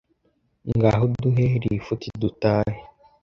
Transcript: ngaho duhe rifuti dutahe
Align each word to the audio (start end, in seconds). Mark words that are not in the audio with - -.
ngaho 0.75 1.03
duhe 1.21 1.45
rifuti 1.61 2.07
dutahe 2.21 2.77